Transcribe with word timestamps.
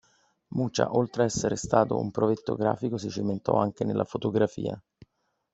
Mucha, 0.55 0.93
oltre 0.97 1.21
ad 1.21 1.27
essere 1.29 1.55
stato 1.55 1.99
un 1.99 2.09
provetto 2.09 2.55
grafico, 2.55 2.97
si 2.97 3.11
cimentò 3.11 3.57
anche 3.59 3.83
nella 3.83 4.03
fotografia. 4.03 4.81